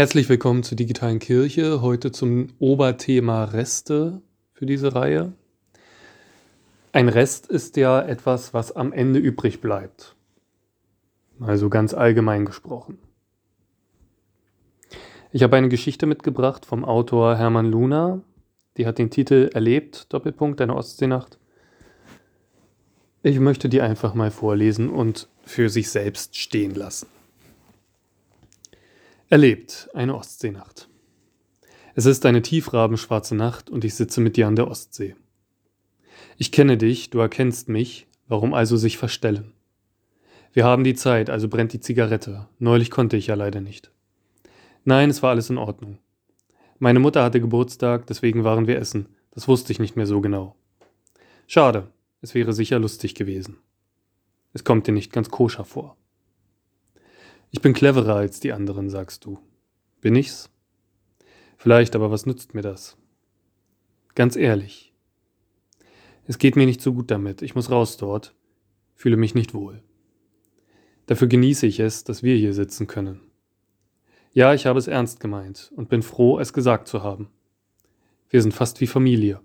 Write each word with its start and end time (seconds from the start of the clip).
Herzlich 0.00 0.30
willkommen 0.30 0.62
zur 0.62 0.78
digitalen 0.78 1.18
Kirche. 1.18 1.82
Heute 1.82 2.10
zum 2.10 2.46
Oberthema 2.58 3.44
Reste 3.44 4.22
für 4.54 4.64
diese 4.64 4.94
Reihe. 4.94 5.34
Ein 6.92 7.10
Rest 7.10 7.48
ist 7.48 7.76
ja 7.76 8.00
etwas, 8.00 8.54
was 8.54 8.72
am 8.74 8.94
Ende 8.94 9.18
übrig 9.18 9.60
bleibt. 9.60 10.16
Also 11.38 11.68
ganz 11.68 11.92
allgemein 11.92 12.46
gesprochen. 12.46 12.96
Ich 15.32 15.42
habe 15.42 15.58
eine 15.58 15.68
Geschichte 15.68 16.06
mitgebracht 16.06 16.64
vom 16.64 16.82
Autor 16.82 17.36
Hermann 17.36 17.70
Luna. 17.70 18.22
Die 18.78 18.86
hat 18.86 18.96
den 18.96 19.10
Titel 19.10 19.50
Erlebt, 19.52 20.10
Doppelpunkt, 20.14 20.62
eine 20.62 20.76
Ostseenacht. 20.76 21.38
Ich 23.22 23.38
möchte 23.38 23.68
die 23.68 23.82
einfach 23.82 24.14
mal 24.14 24.30
vorlesen 24.30 24.88
und 24.88 25.28
für 25.44 25.68
sich 25.68 25.90
selbst 25.90 26.38
stehen 26.38 26.74
lassen. 26.74 27.19
Erlebt 29.32 29.88
eine 29.94 30.16
Ostseenacht. 30.16 30.88
Es 31.94 32.04
ist 32.04 32.26
eine 32.26 32.42
tiefrabenschwarze 32.42 33.36
Nacht 33.36 33.70
und 33.70 33.84
ich 33.84 33.94
sitze 33.94 34.20
mit 34.20 34.36
dir 34.36 34.48
an 34.48 34.56
der 34.56 34.66
Ostsee. 34.66 35.14
Ich 36.36 36.50
kenne 36.50 36.76
dich, 36.76 37.10
du 37.10 37.20
erkennst 37.20 37.68
mich, 37.68 38.08
warum 38.26 38.52
also 38.54 38.76
sich 38.76 38.98
verstellen? 38.98 39.52
Wir 40.52 40.64
haben 40.64 40.82
die 40.82 40.96
Zeit, 40.96 41.30
also 41.30 41.46
brennt 41.46 41.72
die 41.72 41.78
Zigarette. 41.78 42.48
Neulich 42.58 42.90
konnte 42.90 43.16
ich 43.16 43.28
ja 43.28 43.36
leider 43.36 43.60
nicht. 43.60 43.92
Nein, 44.82 45.10
es 45.10 45.22
war 45.22 45.30
alles 45.30 45.48
in 45.48 45.58
Ordnung. 45.58 45.98
Meine 46.80 46.98
Mutter 46.98 47.22
hatte 47.22 47.40
Geburtstag, 47.40 48.08
deswegen 48.08 48.42
waren 48.42 48.66
wir 48.66 48.80
essen. 48.80 49.14
Das 49.30 49.46
wusste 49.46 49.70
ich 49.70 49.78
nicht 49.78 49.94
mehr 49.94 50.08
so 50.08 50.20
genau. 50.20 50.56
Schade, 51.46 51.86
es 52.20 52.34
wäre 52.34 52.52
sicher 52.52 52.80
lustig 52.80 53.14
gewesen. 53.14 53.58
Es 54.54 54.64
kommt 54.64 54.88
dir 54.88 54.92
nicht 54.92 55.12
ganz 55.12 55.30
koscher 55.30 55.64
vor. 55.64 55.96
Ich 57.50 57.60
bin 57.60 57.72
cleverer 57.72 58.14
als 58.14 58.40
die 58.40 58.52
anderen, 58.52 58.90
sagst 58.90 59.24
du. 59.24 59.38
Bin 60.00 60.14
ich's? 60.14 60.50
Vielleicht, 61.56 61.96
aber 61.96 62.10
was 62.10 62.24
nützt 62.24 62.54
mir 62.54 62.62
das? 62.62 62.96
Ganz 64.14 64.36
ehrlich. 64.36 64.94
Es 66.26 66.38
geht 66.38 66.54
mir 66.54 66.66
nicht 66.66 66.80
so 66.80 66.92
gut 66.92 67.10
damit. 67.10 67.42
Ich 67.42 67.54
muss 67.54 67.70
raus 67.70 67.96
dort. 67.96 68.34
Fühle 68.94 69.16
mich 69.16 69.34
nicht 69.34 69.52
wohl. 69.52 69.82
Dafür 71.06 71.26
genieße 71.26 71.66
ich 71.66 71.80
es, 71.80 72.04
dass 72.04 72.22
wir 72.22 72.36
hier 72.36 72.54
sitzen 72.54 72.86
können. 72.86 73.20
Ja, 74.32 74.54
ich 74.54 74.66
habe 74.66 74.78
es 74.78 74.86
ernst 74.86 75.18
gemeint 75.18 75.72
und 75.74 75.88
bin 75.88 76.02
froh, 76.02 76.38
es 76.38 76.52
gesagt 76.52 76.86
zu 76.86 77.02
haben. 77.02 77.30
Wir 78.28 78.42
sind 78.42 78.54
fast 78.54 78.80
wie 78.80 78.86
Familie. 78.86 79.40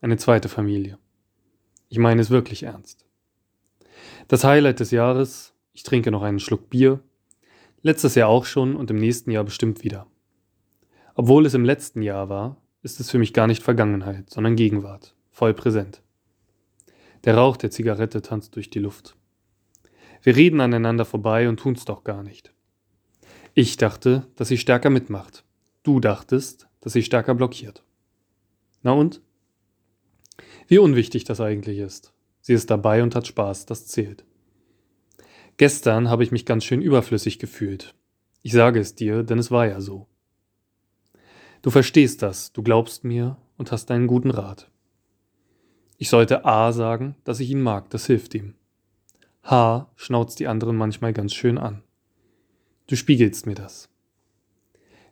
Eine 0.00 0.16
zweite 0.16 0.48
Familie. 0.48 0.98
Ich 1.88 1.98
meine 1.98 2.20
es 2.20 2.30
wirklich 2.30 2.64
ernst. 2.64 3.06
Das 4.26 4.42
Highlight 4.42 4.80
des 4.80 4.90
Jahres, 4.90 5.54
ich 5.72 5.84
trinke 5.84 6.10
noch 6.10 6.22
einen 6.22 6.40
Schluck 6.40 6.68
Bier, 6.68 7.00
Letztes 7.84 8.14
Jahr 8.14 8.28
auch 8.28 8.44
schon 8.44 8.76
und 8.76 8.90
im 8.90 8.96
nächsten 8.96 9.32
Jahr 9.32 9.42
bestimmt 9.42 9.82
wieder. 9.82 10.06
Obwohl 11.14 11.46
es 11.46 11.54
im 11.54 11.64
letzten 11.64 12.00
Jahr 12.00 12.28
war, 12.28 12.62
ist 12.82 13.00
es 13.00 13.10
für 13.10 13.18
mich 13.18 13.32
gar 13.32 13.48
nicht 13.48 13.62
Vergangenheit, 13.62 14.30
sondern 14.30 14.54
Gegenwart, 14.54 15.16
voll 15.30 15.52
präsent. 15.52 16.00
Der 17.24 17.36
Rauch 17.36 17.56
der 17.56 17.72
Zigarette 17.72 18.22
tanzt 18.22 18.54
durch 18.54 18.70
die 18.70 18.78
Luft. 18.78 19.16
Wir 20.22 20.36
reden 20.36 20.60
aneinander 20.60 21.04
vorbei 21.04 21.48
und 21.48 21.58
tun's 21.58 21.84
doch 21.84 22.04
gar 22.04 22.22
nicht. 22.22 22.52
Ich 23.54 23.76
dachte, 23.76 24.28
dass 24.36 24.48
sie 24.48 24.58
stärker 24.58 24.88
mitmacht. 24.88 25.44
Du 25.82 25.98
dachtest, 25.98 26.68
dass 26.80 26.92
sie 26.92 27.02
stärker 27.02 27.34
blockiert. 27.34 27.82
Na 28.82 28.92
und? 28.92 29.20
Wie 30.68 30.78
unwichtig 30.78 31.24
das 31.24 31.40
eigentlich 31.40 31.78
ist. 31.78 32.12
Sie 32.40 32.52
ist 32.52 32.70
dabei 32.70 33.02
und 33.02 33.14
hat 33.16 33.26
Spaß, 33.26 33.66
das 33.66 33.86
zählt. 33.88 34.24
Gestern 35.62 36.10
habe 36.10 36.24
ich 36.24 36.32
mich 36.32 36.44
ganz 36.44 36.64
schön 36.64 36.82
überflüssig 36.82 37.38
gefühlt. 37.38 37.94
Ich 38.42 38.50
sage 38.50 38.80
es 38.80 38.96
dir, 38.96 39.22
denn 39.22 39.38
es 39.38 39.52
war 39.52 39.64
ja 39.64 39.80
so. 39.80 40.08
Du 41.62 41.70
verstehst 41.70 42.20
das, 42.20 42.52
du 42.52 42.64
glaubst 42.64 43.04
mir 43.04 43.36
und 43.58 43.70
hast 43.70 43.92
einen 43.92 44.08
guten 44.08 44.32
Rat. 44.32 44.72
Ich 45.98 46.08
sollte 46.08 46.44
A 46.44 46.72
sagen, 46.72 47.14
dass 47.22 47.38
ich 47.38 47.48
ihn 47.48 47.62
mag, 47.62 47.90
das 47.90 48.06
hilft 48.06 48.34
ihm. 48.34 48.54
H 49.44 49.88
schnauzt 49.94 50.40
die 50.40 50.48
anderen 50.48 50.74
manchmal 50.74 51.12
ganz 51.12 51.32
schön 51.32 51.58
an. 51.58 51.84
Du 52.88 52.96
spiegelst 52.96 53.46
mir 53.46 53.54
das. 53.54 53.88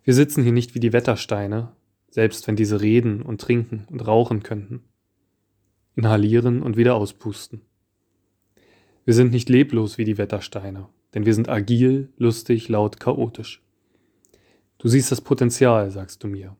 Wir 0.02 0.14
sitzen 0.14 0.42
hier 0.42 0.50
nicht 0.50 0.74
wie 0.74 0.80
die 0.80 0.92
Wettersteine, 0.92 1.76
selbst 2.10 2.48
wenn 2.48 2.56
diese 2.56 2.80
reden 2.80 3.22
und 3.22 3.40
trinken 3.40 3.86
und 3.88 4.04
rauchen 4.04 4.42
könnten. 4.42 4.82
Inhalieren 5.94 6.60
und 6.60 6.76
wieder 6.76 6.96
auspusten. 6.96 7.60
Wir 9.10 9.14
sind 9.14 9.32
nicht 9.32 9.48
leblos 9.48 9.98
wie 9.98 10.04
die 10.04 10.18
Wettersteine, 10.18 10.88
denn 11.14 11.26
wir 11.26 11.34
sind 11.34 11.48
agil, 11.48 12.12
lustig, 12.16 12.68
laut, 12.68 13.00
chaotisch. 13.00 13.60
Du 14.78 14.86
siehst 14.86 15.10
das 15.10 15.20
Potenzial, 15.20 15.90
sagst 15.90 16.22
du 16.22 16.28
mir. 16.28 16.56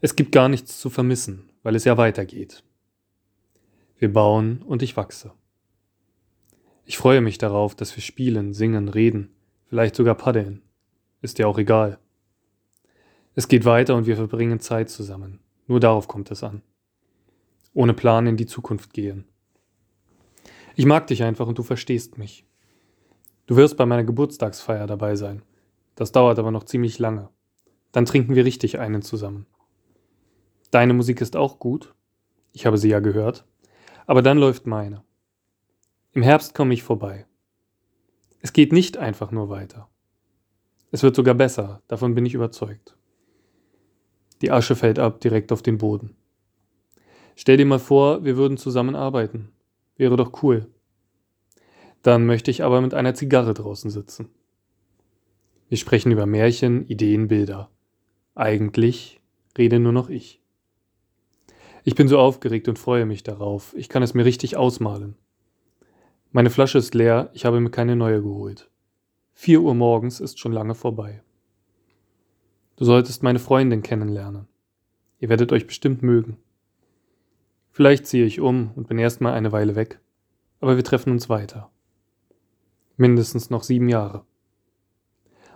Es 0.00 0.16
gibt 0.16 0.32
gar 0.32 0.48
nichts 0.48 0.80
zu 0.80 0.90
vermissen, 0.90 1.52
weil 1.62 1.76
es 1.76 1.84
ja 1.84 1.96
weitergeht. 1.96 2.64
Wir 3.96 4.12
bauen 4.12 4.60
und 4.62 4.82
ich 4.82 4.96
wachse. 4.96 5.30
Ich 6.84 6.98
freue 6.98 7.20
mich 7.20 7.38
darauf, 7.38 7.76
dass 7.76 7.94
wir 7.94 8.02
spielen, 8.02 8.52
singen, 8.52 8.88
reden, 8.88 9.30
vielleicht 9.68 9.94
sogar 9.94 10.16
paddeln. 10.16 10.62
Ist 11.22 11.38
ja 11.38 11.46
auch 11.46 11.58
egal. 11.58 12.00
Es 13.36 13.46
geht 13.46 13.64
weiter 13.64 13.94
und 13.94 14.06
wir 14.06 14.16
verbringen 14.16 14.58
Zeit 14.58 14.90
zusammen. 14.90 15.38
Nur 15.68 15.78
darauf 15.78 16.08
kommt 16.08 16.32
es 16.32 16.42
an. 16.42 16.62
Ohne 17.72 17.94
Plan 17.94 18.26
in 18.26 18.36
die 18.36 18.46
Zukunft 18.46 18.92
gehen. 18.92 19.28
Ich 20.76 20.86
mag 20.86 21.06
dich 21.06 21.22
einfach 21.22 21.46
und 21.46 21.58
du 21.58 21.62
verstehst 21.62 22.18
mich. 22.18 22.44
Du 23.46 23.56
wirst 23.56 23.76
bei 23.76 23.86
meiner 23.86 24.04
Geburtstagsfeier 24.04 24.86
dabei 24.86 25.16
sein. 25.16 25.42
Das 25.94 26.12
dauert 26.12 26.38
aber 26.38 26.50
noch 26.50 26.64
ziemlich 26.64 26.98
lange. 26.98 27.28
Dann 27.92 28.06
trinken 28.06 28.34
wir 28.34 28.44
richtig 28.44 28.78
einen 28.78 29.02
zusammen. 29.02 29.46
Deine 30.70 30.94
Musik 30.94 31.20
ist 31.20 31.36
auch 31.36 31.60
gut. 31.60 31.94
Ich 32.52 32.66
habe 32.66 32.78
sie 32.78 32.88
ja 32.88 32.98
gehört. 32.98 33.44
Aber 34.06 34.22
dann 34.22 34.38
läuft 34.38 34.66
meine. 34.66 35.04
Im 36.12 36.22
Herbst 36.22 36.54
komme 36.54 36.74
ich 36.74 36.82
vorbei. 36.82 37.26
Es 38.40 38.52
geht 38.52 38.72
nicht 38.72 38.96
einfach 38.96 39.30
nur 39.30 39.48
weiter. 39.48 39.88
Es 40.90 41.02
wird 41.02 41.16
sogar 41.16 41.34
besser, 41.34 41.82
davon 41.88 42.14
bin 42.14 42.26
ich 42.26 42.34
überzeugt. 42.34 42.96
Die 44.42 44.50
Asche 44.50 44.76
fällt 44.76 44.98
ab 44.98 45.20
direkt 45.20 45.50
auf 45.52 45.62
den 45.62 45.78
Boden. 45.78 46.16
Stell 47.36 47.56
dir 47.56 47.66
mal 47.66 47.78
vor, 47.78 48.24
wir 48.24 48.36
würden 48.36 48.58
zusammenarbeiten. 48.58 49.50
Wäre 49.96 50.16
doch 50.16 50.42
cool. 50.42 50.68
Dann 52.02 52.26
möchte 52.26 52.50
ich 52.50 52.62
aber 52.62 52.80
mit 52.80 52.94
einer 52.94 53.14
Zigarre 53.14 53.54
draußen 53.54 53.90
sitzen. 53.90 54.28
Wir 55.68 55.78
sprechen 55.78 56.12
über 56.12 56.26
Märchen, 56.26 56.86
Ideen, 56.86 57.28
Bilder. 57.28 57.70
Eigentlich 58.34 59.20
rede 59.56 59.78
nur 59.78 59.92
noch 59.92 60.10
ich. 60.10 60.40
Ich 61.84 61.94
bin 61.94 62.08
so 62.08 62.18
aufgeregt 62.18 62.68
und 62.68 62.78
freue 62.78 63.06
mich 63.06 63.22
darauf. 63.22 63.74
Ich 63.76 63.88
kann 63.88 64.02
es 64.02 64.14
mir 64.14 64.24
richtig 64.24 64.56
ausmalen. 64.56 65.16
Meine 66.32 66.50
Flasche 66.50 66.78
ist 66.78 66.94
leer, 66.94 67.30
ich 67.32 67.44
habe 67.44 67.60
mir 67.60 67.70
keine 67.70 67.94
neue 67.94 68.22
geholt. 68.22 68.70
Vier 69.32 69.60
Uhr 69.60 69.74
morgens 69.74 70.20
ist 70.20 70.38
schon 70.38 70.52
lange 70.52 70.74
vorbei. 70.74 71.22
Du 72.76 72.84
solltest 72.84 73.22
meine 73.22 73.38
Freundin 73.38 73.82
kennenlernen. 73.82 74.48
Ihr 75.20 75.28
werdet 75.28 75.52
euch 75.52 75.66
bestimmt 75.66 76.02
mögen. 76.02 76.38
Vielleicht 77.74 78.06
ziehe 78.06 78.24
ich 78.24 78.40
um 78.40 78.70
und 78.76 78.86
bin 78.86 79.00
erstmal 79.00 79.34
eine 79.34 79.50
Weile 79.50 79.74
weg, 79.74 79.98
aber 80.60 80.76
wir 80.76 80.84
treffen 80.84 81.10
uns 81.10 81.28
weiter. 81.28 81.72
Mindestens 82.96 83.50
noch 83.50 83.64
sieben 83.64 83.88
Jahre. 83.88 84.24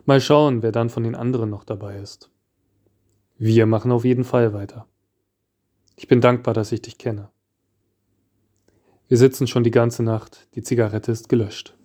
Mal 0.04 0.20
schauen, 0.20 0.64
wer 0.64 0.72
dann 0.72 0.90
von 0.90 1.04
den 1.04 1.14
anderen 1.14 1.48
noch 1.48 1.62
dabei 1.62 1.96
ist. 1.96 2.28
Wir 3.36 3.66
machen 3.66 3.92
auf 3.92 4.04
jeden 4.04 4.24
Fall 4.24 4.52
weiter. 4.52 4.88
Ich 5.94 6.08
bin 6.08 6.20
dankbar, 6.20 6.54
dass 6.54 6.72
ich 6.72 6.82
dich 6.82 6.98
kenne. 6.98 7.30
Wir 9.06 9.16
sitzen 9.16 9.46
schon 9.46 9.62
die 9.62 9.70
ganze 9.70 10.02
Nacht, 10.02 10.48
die 10.56 10.62
Zigarette 10.64 11.12
ist 11.12 11.28
gelöscht. 11.28 11.76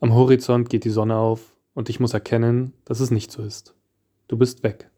Am 0.00 0.12
Horizont 0.12 0.68
geht 0.68 0.84
die 0.84 0.90
Sonne 0.90 1.16
auf 1.16 1.56
und 1.72 1.88
ich 1.88 1.98
muss 1.98 2.12
erkennen, 2.12 2.74
dass 2.84 3.00
es 3.00 3.10
nicht 3.10 3.32
so 3.32 3.42
ist. 3.42 3.74
Du 4.26 4.36
bist 4.36 4.62
weg. 4.62 4.90